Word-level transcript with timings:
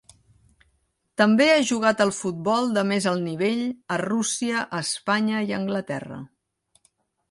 També 1.21 1.47
ha 1.49 1.59
jugat 1.73 2.01
al 2.07 2.15
futbol 2.21 2.73
de 2.79 2.85
més 2.95 3.09
alt 3.13 3.25
nivell 3.29 3.63
a 3.97 4.01
Rússia, 4.07 4.67
Espanya 4.83 5.49
i 5.51 5.59
Anglaterra. 5.63 6.23